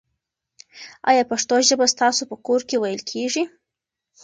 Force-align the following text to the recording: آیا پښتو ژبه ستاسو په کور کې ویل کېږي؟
آیا 1.09 1.23
پښتو 1.31 1.55
ژبه 1.67 1.85
ستاسو 1.93 2.23
په 2.29 2.35
کور 2.45 2.61
کې 2.69 2.77
ویل 2.79 3.01
کېږي؟ 3.11 3.43